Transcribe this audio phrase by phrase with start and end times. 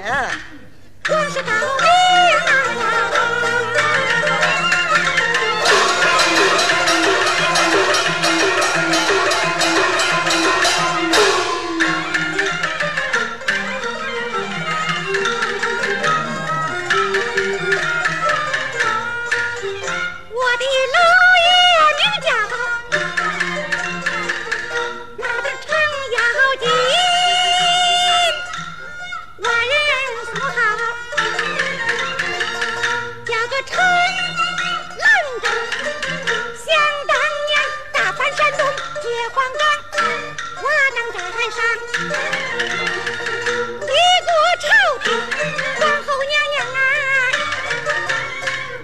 [0.00, 0.04] 我
[1.28, 3.57] 是高明
[33.68, 33.80] 叫个
[34.36, 34.40] 程
[34.98, 35.02] 兰
[35.42, 35.46] 州。
[36.64, 36.66] 想
[37.06, 37.12] 当
[37.46, 37.50] 年
[37.92, 38.60] 大翻山东
[39.02, 39.62] 解放岗，
[40.56, 41.58] 我当在海上，
[43.82, 43.92] 一
[44.24, 44.30] 过
[44.62, 44.66] 朝
[45.04, 45.06] 廷
[45.78, 46.76] 皇后娘娘啊，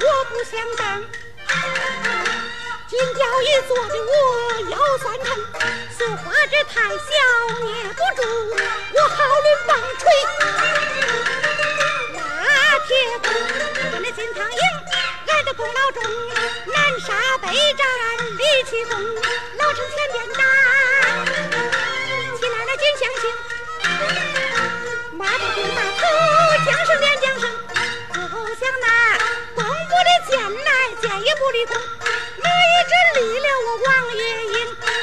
[0.00, 0.82] 我不想当。
[2.88, 4.10] 金雕玉做的我
[4.70, 5.26] 腰酸疼，
[5.98, 7.04] 绣花针太小
[7.62, 8.22] 捏不住，
[8.94, 10.02] 我好抡棒槌
[18.72, 18.96] 立奇功，
[19.58, 20.40] 老城前边打，
[22.38, 23.22] 起来了金相星，
[25.12, 26.00] 马头兵马头，
[26.64, 27.44] 将声连将声，
[28.14, 28.18] 不
[28.54, 28.84] 想那
[29.54, 30.32] 东部的剑
[30.64, 30.68] 来
[31.02, 31.76] 剑也不离空。
[32.38, 34.56] 那一阵离了我王爷营，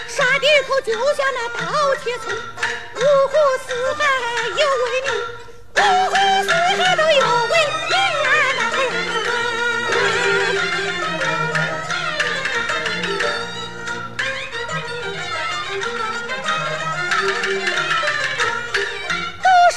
[0.08, 3.33] 杀敌口就像那刀切葱，五湖
[3.67, 4.04] 四海
[4.58, 5.09] 有威名，
[5.76, 7.22] 五湖四海都有
[17.19, 17.27] 读书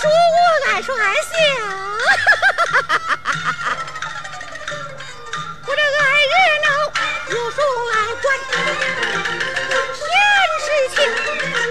[0.06, 0.10] 我
[0.70, 1.28] 爱说爱笑，
[5.66, 5.86] 我这爱
[6.30, 6.66] 热闹，
[7.30, 7.58] 又说
[7.91, 8.25] 爱管。
[9.98, 10.06] 闲
[10.62, 10.97] 事情，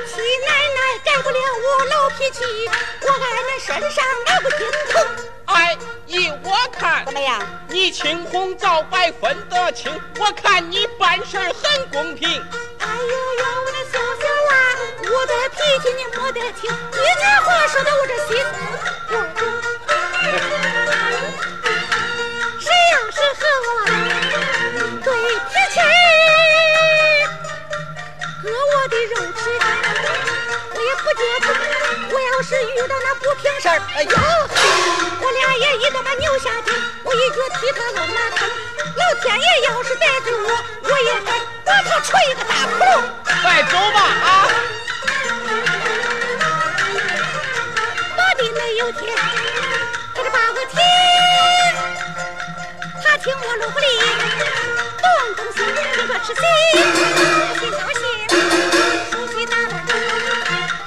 [0.08, 0.12] 七
[0.46, 2.44] 奶奶改不了我老脾气，
[3.04, 4.94] 我爱那身上那个金头。
[5.46, 7.42] 哎，依我看怎，么样？
[7.70, 9.90] 你青红皂白分得清，
[10.20, 12.44] 我看你办事很公平。
[15.82, 18.30] 的脾气你摸得听，一句话说到我这心
[19.10, 19.42] 窝中。
[22.60, 23.70] 谁要是和我
[25.04, 25.08] 对
[25.50, 25.76] 脾气，
[28.44, 29.42] 割我的肉吃，
[30.76, 31.48] 我也不接受。
[32.14, 34.10] 我要是遇到那不平事儿，哎呦，
[35.20, 36.72] 我俩也一个把牛下地，
[37.04, 38.48] 我一脚踢他老马坑。
[38.96, 40.06] 老天爷要是得
[53.24, 53.86] 请我路不离，
[54.98, 55.58] 东东西
[55.94, 56.42] 听说吃席，
[57.60, 58.02] 心高兴，
[59.12, 59.74] 熟悉打扮，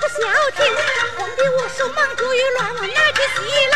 [0.00, 0.18] 不消
[0.56, 0.66] 停，
[1.16, 3.38] 慌得我手忙脚乱，乱我拿起戏
[3.70, 3.74] 来，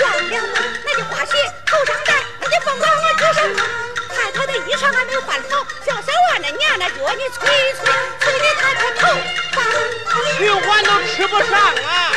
[0.00, 0.54] 忘了我
[0.84, 1.30] 那的花鞋
[1.64, 3.60] 头上戴，那的凤冠我脚上穿，
[4.16, 7.86] 太太的衣裳还没换好，小小娃那娘那脚你催催
[8.18, 9.06] 催的他的头
[9.52, 9.56] 发。
[10.38, 11.52] 去碗都吃不上
[11.84, 12.10] 啊！